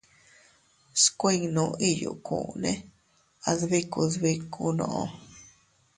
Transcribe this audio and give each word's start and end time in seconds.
Skuinnu 1.01 1.65
iyukune 1.89 2.71
adbiku 3.49 4.01
dbikunoo. 4.11 5.05